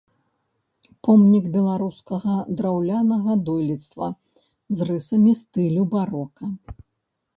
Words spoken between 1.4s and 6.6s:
беларускага драўлянага дойлідства з рысамі стылю барока.